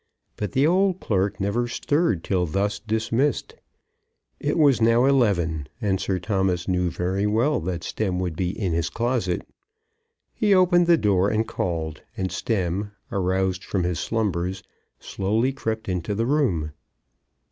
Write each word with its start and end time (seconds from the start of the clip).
But 0.35 0.53
the 0.53 0.65
old 0.65 0.99
clerk 0.99 1.39
never 1.39 1.67
stirred 1.67 2.23
till 2.23 2.47
thus 2.47 2.79
dismissed. 2.79 3.53
It 4.39 4.57
was 4.57 4.81
now 4.81 5.05
eleven, 5.05 5.67
and 5.79 6.01
Sir 6.01 6.17
Thomas 6.17 6.67
knew 6.67 6.89
very 6.89 7.27
well 7.27 7.59
that 7.59 7.83
Stemm 7.83 8.17
would 8.17 8.35
be 8.35 8.49
in 8.49 8.73
his 8.73 8.89
closet. 8.89 9.47
He 10.33 10.55
opened 10.55 10.87
the 10.87 10.97
door 10.97 11.29
and 11.29 11.47
called, 11.47 12.01
and 12.17 12.31
Stemm, 12.31 12.93
aroused 13.11 13.63
from 13.63 13.83
his 13.83 13.99
slumbers, 13.99 14.63
slowly 14.99 15.53
crept 15.53 15.87
into 15.87 16.15
the 16.15 16.25
room. 16.25 16.71